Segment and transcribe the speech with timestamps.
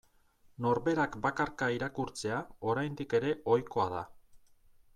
[0.65, 2.39] Norberak bakarka irakurtzea
[2.73, 4.03] oraindik ere ohikoa da.